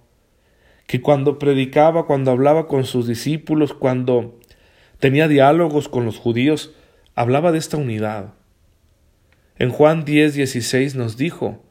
que 0.88 1.02
cuando 1.02 1.40
predicaba, 1.40 2.06
cuando 2.06 2.32
hablaba 2.32 2.68
con 2.68 2.84
sus 2.84 3.08
discípulos, 3.08 3.74
cuando 3.74 4.40
tenía 5.00 5.28
diálogos 5.28 5.88
con 5.88 6.06
los 6.06 6.18
judíos, 6.18 6.76
hablaba 7.16 7.52
de 7.52 7.60
esta 7.60 7.78
unidad. 7.78 8.34
En 9.58 9.70
Juan 9.70 10.04
10, 10.04 10.34
16 10.34 10.96
nos 10.96 11.16
dijo, 11.16 11.64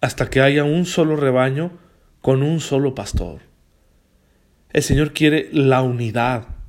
hasta 0.00 0.28
que 0.28 0.40
haya 0.40 0.64
un 0.64 0.84
solo 0.84 1.16
rebaño 1.16 1.72
con 2.20 2.42
un 2.42 2.60
solo 2.60 2.94
pastor. 2.94 3.40
El 4.72 4.82
Señor 4.82 5.12
quiere 5.12 5.48
la 5.52 5.82
unidad, 5.82 6.59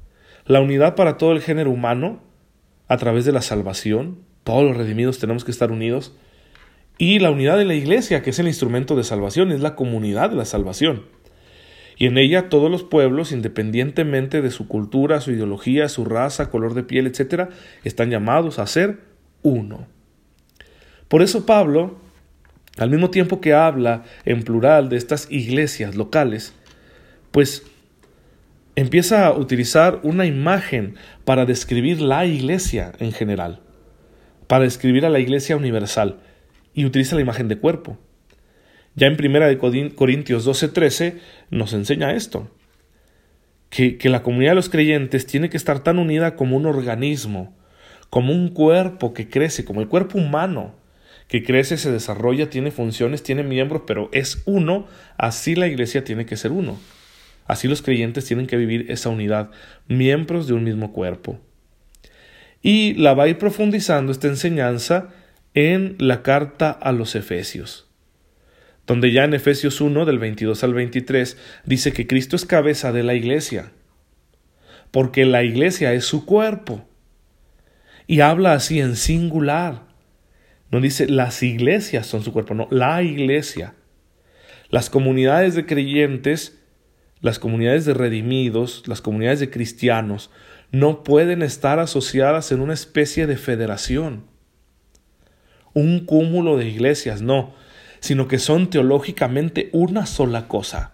la 0.45 0.62
unidad 0.62 0.95
para 0.95 1.17
todo 1.17 1.31
el 1.31 1.41
género 1.41 1.71
humano 1.71 2.21
a 2.88 2.98
través 2.98 3.25
de 3.25 3.31
la 3.31 3.41
salvación. 3.41 4.19
Todos 4.43 4.63
los 4.63 4.77
redimidos 4.77 5.19
tenemos 5.19 5.45
que 5.45 5.51
estar 5.51 5.71
unidos. 5.71 6.13
Y 6.98 7.19
la 7.19 7.31
unidad 7.31 7.57
de 7.57 7.65
la 7.65 7.74
iglesia, 7.74 8.21
que 8.21 8.31
es 8.31 8.39
el 8.39 8.48
instrumento 8.48 8.95
de 8.95 9.03
salvación, 9.03 9.51
es 9.51 9.62
la 9.62 9.75
comunidad 9.75 10.29
de 10.29 10.36
la 10.36 10.45
salvación. 10.45 11.05
Y 11.98 12.07
en 12.07 12.17
ella 12.17 12.50
todos 12.50 12.69
los 12.71 12.83
pueblos, 12.83 13.31
independientemente 13.31 14.41
de 14.41 14.51
su 14.51 14.67
cultura, 14.67 15.21
su 15.21 15.31
ideología, 15.31 15.88
su 15.88 16.03
raza, 16.05 16.50
color 16.50 16.74
de 16.74 16.83
piel, 16.83 17.07
etc., 17.07 17.50
están 17.83 18.10
llamados 18.10 18.60
a 18.60 18.67
ser 18.67 19.01
uno. 19.43 19.88
Por 21.07 21.21
eso 21.21 21.45
Pablo, 21.45 22.00
al 22.77 22.89
mismo 22.89 23.10
tiempo 23.10 23.41
que 23.41 23.53
habla 23.53 24.03
en 24.25 24.43
plural 24.43 24.89
de 24.89 24.98
estas 24.98 25.27
iglesias 25.29 25.95
locales, 25.95 26.53
pues 27.31 27.63
empieza 28.81 29.27
a 29.27 29.33
utilizar 29.33 30.00
una 30.03 30.25
imagen 30.25 30.95
para 31.23 31.45
describir 31.45 32.01
la 32.01 32.25
iglesia 32.25 32.93
en 33.00 33.11
general, 33.11 33.61
para 34.47 34.63
describir 34.63 35.05
a 35.05 35.09
la 35.09 35.19
iglesia 35.19 35.55
universal, 35.55 36.19
y 36.73 36.85
utiliza 36.85 37.15
la 37.15 37.21
imagen 37.21 37.47
de 37.47 37.57
cuerpo. 37.57 38.00
Ya 38.95 39.07
en 39.07 39.17
primera 39.17 39.47
de 39.47 39.57
Corintios 39.57 40.45
12:13 40.45 41.19
nos 41.50 41.73
enseña 41.73 42.13
esto, 42.13 42.50
que, 43.69 43.97
que 43.97 44.09
la 44.09 44.23
comunidad 44.23 44.51
de 44.51 44.55
los 44.55 44.69
creyentes 44.69 45.25
tiene 45.27 45.50
que 45.50 45.57
estar 45.57 45.83
tan 45.83 46.00
unida 46.00 46.35
como 46.35 46.57
un 46.57 46.65
organismo, 46.65 47.55
como 48.09 48.33
un 48.33 48.50
cuerpo 48.50 49.13
que 49.13 49.29
crece, 49.29 49.63
como 49.63 49.81
el 49.81 49.88
cuerpo 49.88 50.17
humano, 50.17 50.75
que 51.27 51.43
crece, 51.43 51.77
se 51.77 51.91
desarrolla, 51.91 52.50
tiene 52.50 52.71
funciones, 52.71 53.21
tiene 53.21 53.43
miembros, 53.43 53.83
pero 53.85 54.09
es 54.11 54.41
uno, 54.45 54.88
así 55.17 55.55
la 55.55 55.67
iglesia 55.67 56.03
tiene 56.03 56.25
que 56.25 56.35
ser 56.35 56.51
uno. 56.51 56.77
Así 57.51 57.67
los 57.67 57.81
creyentes 57.81 58.24
tienen 58.24 58.48
que 58.48 58.55
vivir 58.55 58.86
esa 58.88 59.10
unidad, 59.10 59.51
miembros 59.89 60.48
de 60.48 60.53
un 60.53 60.63
mismo 60.63 60.93
cuerpo. 60.93 61.38
Y 62.62 62.93
la 62.93 63.13
va 63.13 63.25
a 63.25 63.27
ir 63.27 63.39
profundizando 63.39 64.13
esta 64.13 64.29
enseñanza 64.29 65.10
en 65.53 65.98
la 66.00 66.24
carta 66.24 66.72
a 66.72 66.93
los 66.93 67.13
Efesios, 67.13 67.89
donde 68.88 69.12
ya 69.12 69.25
en 69.25 69.34
Efesios 69.34 69.81
1 69.81 70.05
del 70.05 70.17
22 70.17 70.63
al 70.63 70.74
23 70.74 71.38
dice 71.65 71.91
que 71.91 72.08
Cristo 72.08 72.38
es 72.38 72.46
cabeza 72.46 72.93
de 72.93 73.03
la 73.03 73.15
iglesia, 73.15 73.74
porque 74.91 75.25
la 75.25 75.43
iglesia 75.43 75.91
es 75.91 76.05
su 76.05 76.25
cuerpo. 76.25 76.88
Y 78.08 78.22
habla 78.22 78.53
así 78.53 78.79
en 78.79 78.96
singular. 78.96 79.81
No 80.72 80.79
dice 80.79 81.05
las 81.05 81.43
iglesias 81.43 82.08
son 82.08 82.24
su 82.24 82.31
cuerpo, 82.31 82.53
no, 82.53 82.70
la 82.72 83.03
iglesia. 83.03 83.75
Las 84.70 84.89
comunidades 84.89 85.53
de 85.55 85.65
creyentes 85.65 86.61
las 87.21 87.39
comunidades 87.39 87.85
de 87.85 87.93
redimidos, 87.93 88.83
las 88.87 89.01
comunidades 89.01 89.39
de 89.39 89.49
cristianos, 89.49 90.31
no 90.71 91.03
pueden 91.03 91.41
estar 91.41 91.79
asociadas 91.79 92.51
en 92.51 92.61
una 92.61 92.73
especie 92.73 93.27
de 93.27 93.37
federación, 93.37 94.23
un 95.73 96.05
cúmulo 96.05 96.57
de 96.57 96.67
iglesias, 96.67 97.21
no, 97.21 97.53
sino 97.99 98.27
que 98.27 98.39
son 98.39 98.69
teológicamente 98.69 99.69
una 99.73 100.05
sola 100.05 100.47
cosa. 100.47 100.93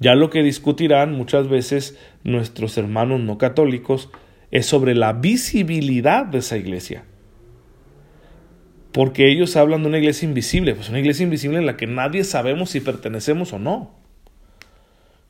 Ya 0.00 0.14
lo 0.14 0.30
que 0.30 0.42
discutirán 0.42 1.12
muchas 1.12 1.48
veces 1.48 1.96
nuestros 2.24 2.76
hermanos 2.76 3.20
no 3.20 3.38
católicos 3.38 4.10
es 4.50 4.66
sobre 4.66 4.94
la 4.94 5.12
visibilidad 5.12 6.26
de 6.26 6.38
esa 6.38 6.56
iglesia. 6.56 7.04
Porque 8.92 9.30
ellos 9.30 9.56
hablan 9.56 9.82
de 9.82 9.88
una 9.88 9.98
iglesia 9.98 10.28
invisible, 10.28 10.74
pues 10.74 10.88
una 10.88 11.00
iglesia 11.00 11.24
invisible 11.24 11.58
en 11.58 11.66
la 11.66 11.76
que 11.76 11.86
nadie 11.86 12.24
sabemos 12.24 12.70
si 12.70 12.80
pertenecemos 12.80 13.52
o 13.52 13.58
no. 13.58 14.03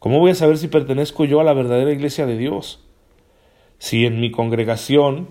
¿Cómo 0.04 0.18
voy 0.18 0.32
a 0.32 0.34
saber 0.34 0.58
si 0.58 0.68
pertenezco 0.68 1.24
yo 1.24 1.40
a 1.40 1.44
la 1.44 1.54
verdadera 1.54 1.90
iglesia 1.90 2.26
de 2.26 2.36
Dios? 2.36 2.78
Si 3.78 4.04
en 4.04 4.20
mi 4.20 4.30
congregación, 4.30 5.28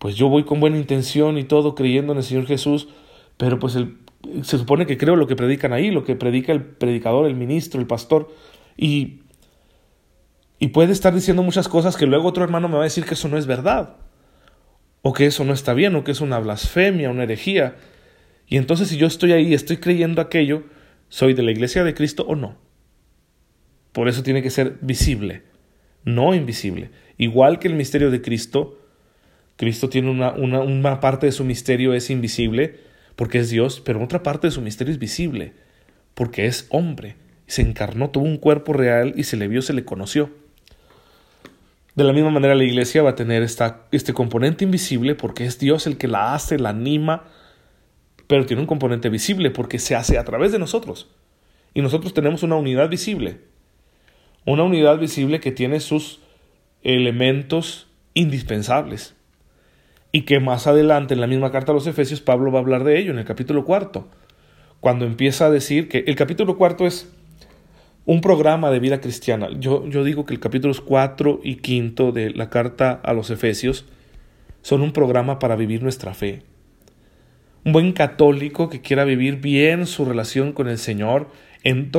pues 0.00 0.16
yo 0.16 0.28
voy 0.28 0.42
con 0.42 0.58
buena 0.58 0.78
intención 0.78 1.38
y 1.38 1.44
todo 1.44 1.76
creyendo 1.76 2.10
en 2.10 2.18
el 2.18 2.24
Señor 2.24 2.46
Jesús, 2.46 2.88
pero 3.36 3.60
pues 3.60 3.74
se 3.74 4.58
supone 4.58 4.84
que 4.84 4.98
creo 4.98 5.14
lo 5.14 5.28
que 5.28 5.36
predican 5.36 5.72
ahí, 5.72 5.92
lo 5.92 6.02
que 6.02 6.16
predica 6.16 6.50
el 6.50 6.64
predicador, 6.64 7.26
el 7.26 7.36
ministro, 7.36 7.80
el 7.80 7.86
pastor, 7.86 8.34
y, 8.76 9.20
y 10.58 10.66
puede 10.70 10.90
estar 10.90 11.14
diciendo 11.14 11.44
muchas 11.44 11.68
cosas 11.68 11.96
que 11.96 12.06
luego 12.06 12.26
otro 12.26 12.42
hermano 12.42 12.66
me 12.66 12.74
va 12.74 12.80
a 12.80 12.90
decir 12.90 13.04
que 13.04 13.14
eso 13.14 13.28
no 13.28 13.38
es 13.38 13.46
verdad, 13.46 13.94
o 15.02 15.12
que 15.12 15.26
eso 15.26 15.44
no 15.44 15.52
está 15.52 15.72
bien, 15.72 15.94
o 15.94 16.02
que 16.02 16.10
es 16.10 16.20
una 16.20 16.40
blasfemia, 16.40 17.10
una 17.10 17.22
herejía. 17.22 17.76
Y 18.48 18.56
entonces 18.56 18.88
si 18.88 18.96
yo 18.96 19.06
estoy 19.06 19.30
ahí, 19.30 19.54
estoy 19.54 19.76
creyendo 19.76 20.20
aquello, 20.20 20.64
¿soy 21.08 21.32
de 21.32 21.44
la 21.44 21.52
iglesia 21.52 21.84
de 21.84 21.94
Cristo 21.94 22.24
o 22.26 22.34
no? 22.34 22.67
Por 23.98 24.06
eso 24.06 24.22
tiene 24.22 24.42
que 24.42 24.50
ser 24.50 24.78
visible, 24.80 25.42
no 26.04 26.32
invisible. 26.32 26.90
Igual 27.16 27.58
que 27.58 27.66
el 27.66 27.74
misterio 27.74 28.12
de 28.12 28.22
Cristo, 28.22 28.78
Cristo 29.56 29.88
tiene 29.88 30.08
una, 30.08 30.30
una, 30.30 31.00
parte 31.00 31.26
de 31.26 31.32
su 31.32 31.42
misterio 31.42 31.92
es 31.92 32.08
invisible 32.08 32.78
porque 33.16 33.40
es 33.40 33.50
Dios, 33.50 33.82
pero 33.84 34.00
otra 34.00 34.22
parte 34.22 34.46
de 34.46 34.50
su 34.52 34.60
misterio 34.60 34.92
es 34.92 35.00
visible 35.00 35.52
porque 36.14 36.46
es 36.46 36.68
hombre. 36.70 37.16
Se 37.48 37.60
encarnó, 37.60 38.10
tuvo 38.10 38.26
un 38.26 38.36
cuerpo 38.36 38.72
real 38.72 39.14
y 39.16 39.24
se 39.24 39.36
le 39.36 39.48
vio, 39.48 39.62
se 39.62 39.72
le 39.72 39.84
conoció. 39.84 40.30
De 41.96 42.04
la 42.04 42.12
misma 42.12 42.30
manera 42.30 42.54
la 42.54 42.62
iglesia 42.62 43.02
va 43.02 43.10
a 43.10 43.16
tener 43.16 43.42
esta, 43.42 43.88
este 43.90 44.12
componente 44.12 44.62
invisible 44.62 45.16
porque 45.16 45.44
es 45.44 45.58
Dios 45.58 45.88
el 45.88 45.98
que 45.98 46.06
la 46.06 46.34
hace, 46.34 46.56
la 46.56 46.68
anima, 46.68 47.24
pero 48.28 48.46
tiene 48.46 48.62
un 48.62 48.68
componente 48.68 49.08
visible 49.08 49.50
porque 49.50 49.80
se 49.80 49.96
hace 49.96 50.18
a 50.18 50.24
través 50.24 50.52
de 50.52 50.60
nosotros. 50.60 51.08
Y 51.74 51.82
nosotros 51.82 52.14
tenemos 52.14 52.44
una 52.44 52.54
unidad 52.54 52.88
visible 52.88 53.47
una 54.44 54.64
unidad 54.64 54.98
visible 54.98 55.40
que 55.40 55.52
tiene 55.52 55.80
sus 55.80 56.20
elementos 56.82 57.86
indispensables 58.14 59.14
y 60.12 60.22
que 60.22 60.40
más 60.40 60.66
adelante 60.66 61.14
en 61.14 61.20
la 61.20 61.26
misma 61.26 61.50
carta 61.50 61.72
a 61.72 61.74
los 61.74 61.86
Efesios 61.86 62.20
Pablo 62.20 62.50
va 62.50 62.58
a 62.58 62.62
hablar 62.62 62.84
de 62.84 62.98
ello 62.98 63.12
en 63.12 63.18
el 63.18 63.24
capítulo 63.24 63.64
cuarto, 63.64 64.08
cuando 64.80 65.04
empieza 65.04 65.46
a 65.46 65.50
decir 65.50 65.88
que 65.88 66.04
el 66.06 66.16
capítulo 66.16 66.56
cuarto 66.56 66.86
es 66.86 67.12
un 68.06 68.22
programa 68.22 68.70
de 68.70 68.80
vida 68.80 69.00
cristiana. 69.02 69.48
Yo, 69.58 69.86
yo 69.86 70.02
digo 70.02 70.24
que 70.24 70.32
el 70.32 70.40
capítulo 70.40 70.72
4 70.82 71.40
y 71.42 71.56
quinto 71.56 72.10
de 72.10 72.30
la 72.30 72.48
carta 72.48 73.00
a 73.02 73.12
los 73.12 73.30
Efesios 73.30 73.84
son 74.62 74.80
un 74.80 74.92
programa 74.92 75.38
para 75.38 75.56
vivir 75.56 75.82
nuestra 75.82 76.14
fe. 76.14 76.42
Un 77.64 77.72
buen 77.72 77.92
católico 77.92 78.70
que 78.70 78.80
quiera 78.80 79.04
vivir 79.04 79.36
bien 79.36 79.86
su 79.86 80.06
relación 80.06 80.52
con 80.52 80.68
el 80.68 80.78
Señor 80.78 81.28
en, 81.64 81.90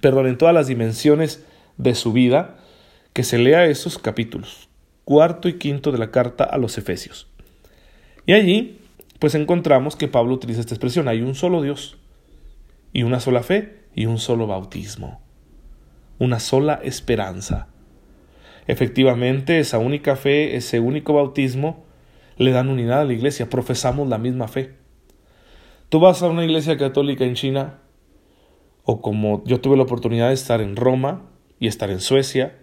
perdón, 0.00 0.28
en 0.28 0.38
todas 0.38 0.54
las 0.54 0.66
dimensiones 0.66 1.44
de 1.76 1.94
su 1.94 2.12
vida, 2.12 2.56
que 3.12 3.22
se 3.22 3.38
lea 3.38 3.66
esos 3.66 3.98
capítulos, 3.98 4.68
cuarto 5.04 5.48
y 5.48 5.54
quinto 5.58 5.92
de 5.92 5.98
la 5.98 6.10
carta 6.10 6.44
a 6.44 6.58
los 6.58 6.78
Efesios. 6.78 7.28
Y 8.26 8.32
allí, 8.32 8.80
pues 9.18 9.34
encontramos 9.34 9.96
que 9.96 10.08
Pablo 10.08 10.34
utiliza 10.34 10.60
esta 10.60 10.74
expresión, 10.74 11.08
hay 11.08 11.22
un 11.22 11.34
solo 11.34 11.62
Dios, 11.62 11.98
y 12.92 13.02
una 13.02 13.20
sola 13.20 13.42
fe, 13.42 13.84
y 13.94 14.06
un 14.06 14.18
solo 14.18 14.46
bautismo, 14.46 15.20
una 16.18 16.40
sola 16.40 16.80
esperanza. 16.82 17.68
Efectivamente, 18.66 19.58
esa 19.58 19.78
única 19.78 20.16
fe, 20.16 20.56
ese 20.56 20.80
único 20.80 21.14
bautismo, 21.14 21.84
le 22.36 22.50
dan 22.50 22.68
unidad 22.68 23.00
a 23.00 23.04
la 23.04 23.12
iglesia, 23.12 23.48
profesamos 23.48 24.08
la 24.08 24.18
misma 24.18 24.48
fe. 24.48 24.74
Tú 25.88 26.00
vas 26.00 26.22
a 26.22 26.28
una 26.28 26.44
iglesia 26.44 26.76
católica 26.76 27.24
en 27.24 27.34
China, 27.34 27.78
o 28.84 29.00
como 29.00 29.44
yo 29.44 29.60
tuve 29.60 29.76
la 29.76 29.84
oportunidad 29.84 30.28
de 30.28 30.34
estar 30.34 30.60
en 30.60 30.76
Roma, 30.76 31.30
y 31.64 31.66
estar 31.66 31.90
en 31.90 32.00
Suecia, 32.00 32.58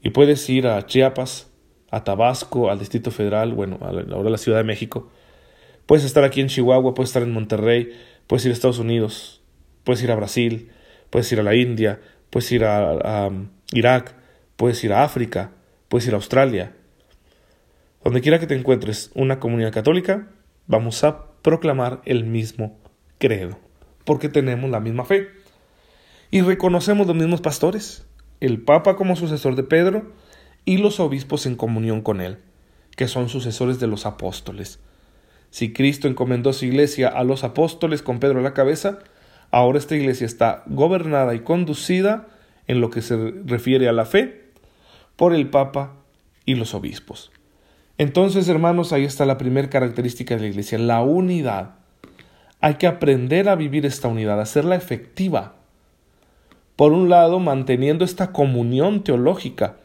y 0.00 0.10
puedes 0.10 0.48
ir 0.48 0.68
a 0.68 0.86
Chiapas, 0.86 1.50
a 1.90 2.04
Tabasco, 2.04 2.70
al 2.70 2.78
Distrito 2.78 3.10
Federal, 3.10 3.52
bueno, 3.52 3.78
ahora 3.80 4.30
la 4.30 4.38
Ciudad 4.38 4.58
de 4.58 4.64
México. 4.64 5.10
Puedes 5.86 6.04
estar 6.04 6.22
aquí 6.22 6.40
en 6.40 6.46
Chihuahua, 6.46 6.94
puedes 6.94 7.10
estar 7.10 7.24
en 7.24 7.32
Monterrey, 7.32 7.98
puedes 8.28 8.44
ir 8.44 8.50
a 8.50 8.54
Estados 8.54 8.78
Unidos, 8.78 9.42
puedes 9.82 10.02
ir 10.04 10.12
a 10.12 10.14
Brasil, 10.14 10.70
puedes 11.10 11.32
ir 11.32 11.40
a 11.40 11.42
la 11.42 11.56
India, 11.56 12.00
puedes 12.30 12.52
ir 12.52 12.64
a, 12.64 12.92
a 12.92 13.30
Irak, 13.72 14.14
puedes 14.56 14.84
ir 14.84 14.92
a 14.92 15.02
África, 15.02 15.50
puedes 15.88 16.06
ir 16.06 16.12
a 16.12 16.16
Australia. 16.16 16.76
Donde 18.04 18.20
quiera 18.20 18.38
que 18.38 18.46
te 18.46 18.54
encuentres 18.54 19.10
una 19.14 19.40
comunidad 19.40 19.72
católica, 19.72 20.28
vamos 20.68 21.02
a 21.02 21.32
proclamar 21.42 22.02
el 22.04 22.22
mismo 22.22 22.78
credo, 23.18 23.58
porque 24.04 24.28
tenemos 24.28 24.70
la 24.70 24.78
misma 24.78 25.04
fe 25.04 25.26
y 26.30 26.42
reconocemos 26.42 27.06
los 27.06 27.16
mismos 27.16 27.40
pastores, 27.40 28.06
el 28.40 28.60
Papa 28.62 28.96
como 28.96 29.16
sucesor 29.16 29.56
de 29.56 29.62
Pedro 29.62 30.12
y 30.64 30.78
los 30.78 31.00
obispos 31.00 31.46
en 31.46 31.56
comunión 31.56 32.02
con 32.02 32.20
él, 32.20 32.38
que 32.96 33.08
son 33.08 33.28
sucesores 33.28 33.80
de 33.80 33.86
los 33.86 34.06
apóstoles. 34.06 34.80
Si 35.50 35.72
Cristo 35.72 36.08
encomendó 36.08 36.52
su 36.52 36.66
iglesia 36.66 37.08
a 37.08 37.24
los 37.24 37.44
apóstoles 37.44 38.02
con 38.02 38.20
Pedro 38.20 38.40
a 38.40 38.42
la 38.42 38.54
cabeza, 38.54 38.98
ahora 39.50 39.78
esta 39.78 39.96
iglesia 39.96 40.26
está 40.26 40.62
gobernada 40.66 41.34
y 41.34 41.40
conducida 41.40 42.26
en 42.66 42.80
lo 42.80 42.90
que 42.90 43.02
se 43.02 43.16
refiere 43.46 43.88
a 43.88 43.92
la 43.92 44.04
fe 44.04 44.44
por 45.16 45.34
el 45.34 45.48
Papa 45.48 45.94
y 46.44 46.54
los 46.54 46.74
obispos. 46.74 47.32
Entonces, 47.96 48.48
hermanos, 48.48 48.92
ahí 48.92 49.04
está 49.04 49.26
la 49.26 49.38
primera 49.38 49.68
característica 49.68 50.36
de 50.36 50.42
la 50.42 50.46
iglesia, 50.48 50.78
la 50.78 51.02
unidad. 51.02 51.74
Hay 52.60 52.74
que 52.74 52.86
aprender 52.86 53.48
a 53.48 53.56
vivir 53.56 53.86
esta 53.86 54.08
unidad, 54.08 54.38
a 54.38 54.42
hacerla 54.42 54.76
efectiva. 54.76 55.56
Por 56.78 56.92
un 56.92 57.08
lado, 57.08 57.40
manteniendo 57.40 58.04
esta 58.04 58.30
comunión 58.30 59.02
teológica, 59.02 59.78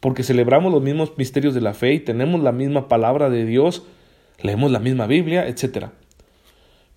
porque 0.00 0.22
celebramos 0.22 0.72
los 0.72 0.80
mismos 0.80 1.12
misterios 1.18 1.52
de 1.52 1.60
la 1.60 1.74
fe 1.74 1.92
y 1.92 2.00
tenemos 2.00 2.42
la 2.42 2.52
misma 2.52 2.88
palabra 2.88 3.28
de 3.28 3.44
Dios, 3.44 3.82
leemos 4.40 4.70
la 4.70 4.78
misma 4.78 5.06
Biblia, 5.06 5.46
etc. 5.46 5.88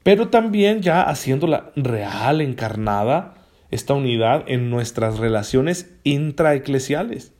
Pero 0.03 0.29
también 0.29 0.81
ya 0.81 1.01
haciéndola 1.01 1.73
real, 1.75 2.39
encarnada, 2.39 3.33
esta 3.71 3.93
unidad 3.93 4.45
en 4.47 4.69
nuestras 4.69 5.19
relaciones 5.19 5.91
intraeclesiales. 6.05 7.33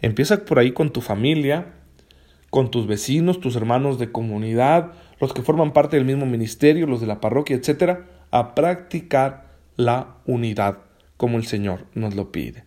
Empieza 0.00 0.44
por 0.44 0.60
ahí 0.60 0.70
con 0.70 0.90
tu 0.90 1.00
familia, 1.00 1.72
con 2.48 2.70
tus 2.70 2.86
vecinos, 2.86 3.40
tus 3.40 3.56
hermanos 3.56 3.98
de 3.98 4.12
comunidad, 4.12 4.92
los 5.18 5.32
que 5.32 5.42
forman 5.42 5.72
parte 5.72 5.96
del 5.96 6.06
mismo 6.06 6.26
ministerio, 6.26 6.86
los 6.86 7.00
de 7.00 7.08
la 7.08 7.20
parroquia, 7.20 7.56
etcétera, 7.56 8.06
a 8.30 8.54
practicar 8.54 9.46
la 9.74 10.14
unidad 10.26 10.76
como 11.16 11.38
el 11.38 11.46
Señor 11.46 11.86
nos 11.94 12.14
lo 12.14 12.32
pide, 12.32 12.64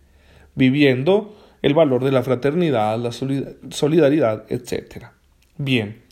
viviendo 0.54 1.36
el 1.62 1.74
valor 1.74 2.04
de 2.04 2.12
la 2.12 2.22
fraternidad, 2.22 2.98
la 2.98 3.12
solidaridad, 3.12 4.44
etcétera. 4.48 5.12
Bien, 5.56 6.02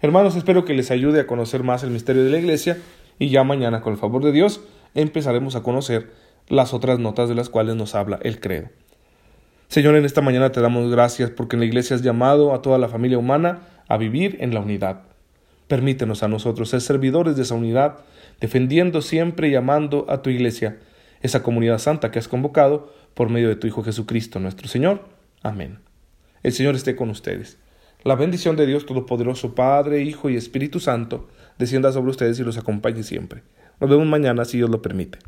hermanos, 0.00 0.36
espero 0.36 0.64
que 0.64 0.74
les 0.74 0.90
ayude 0.90 1.20
a 1.20 1.26
conocer 1.26 1.62
más 1.62 1.82
el 1.82 1.90
misterio 1.90 2.24
de 2.24 2.30
la 2.30 2.38
Iglesia 2.38 2.78
y 3.18 3.28
ya 3.28 3.44
mañana, 3.44 3.80
con 3.80 3.92
el 3.92 3.98
favor 3.98 4.22
de 4.24 4.32
Dios, 4.32 4.60
empezaremos 4.94 5.56
a 5.56 5.62
conocer 5.62 6.10
las 6.48 6.74
otras 6.74 6.98
notas 6.98 7.28
de 7.28 7.34
las 7.34 7.48
cuales 7.48 7.76
nos 7.76 7.94
habla 7.94 8.18
el 8.22 8.40
credo. 8.40 8.68
Señor, 9.68 9.94
en 9.94 10.04
esta 10.04 10.20
mañana 10.20 10.52
te 10.52 10.60
damos 10.60 10.90
gracias 10.90 11.30
porque 11.30 11.56
en 11.56 11.60
la 11.60 11.66
iglesia 11.66 11.96
has 11.96 12.02
llamado 12.02 12.52
a 12.52 12.60
toda 12.60 12.76
la 12.76 12.88
familia 12.88 13.16
humana 13.16 13.60
a 13.88 13.96
vivir 13.96 14.36
en 14.40 14.52
la 14.52 14.60
unidad. 14.60 15.02
Permítenos 15.66 16.22
a 16.22 16.28
nosotros 16.28 16.68
ser 16.68 16.82
servidores 16.82 17.36
de 17.36 17.42
esa 17.42 17.54
unidad, 17.54 18.00
defendiendo 18.40 19.00
siempre 19.00 19.48
y 19.48 19.54
amando 19.54 20.04
a 20.10 20.20
tu 20.20 20.28
iglesia, 20.28 20.78
esa 21.22 21.42
comunidad 21.42 21.78
santa 21.78 22.10
que 22.10 22.18
has 22.18 22.28
convocado 22.28 22.92
por 23.14 23.30
medio 23.30 23.48
de 23.48 23.56
tu 23.56 23.66
Hijo 23.66 23.82
Jesucristo 23.82 24.40
nuestro 24.40 24.68
Señor. 24.68 25.08
Amén. 25.42 25.78
El 26.42 26.52
Señor 26.52 26.74
esté 26.74 26.96
con 26.96 27.10
ustedes. 27.10 27.58
La 28.04 28.16
bendición 28.16 28.56
de 28.56 28.66
Dios 28.66 28.84
Todopoderoso, 28.84 29.54
Padre, 29.54 30.02
Hijo 30.02 30.28
y 30.28 30.36
Espíritu 30.36 30.80
Santo, 30.80 31.28
descienda 31.58 31.92
sobre 31.92 32.10
ustedes 32.10 32.38
y 32.40 32.42
los 32.42 32.58
acompañe 32.58 33.04
siempre. 33.04 33.42
Nos 33.80 33.88
vemos 33.88 34.06
mañana 34.06 34.44
si 34.44 34.56
Dios 34.56 34.70
lo 34.70 34.82
permite. 34.82 35.18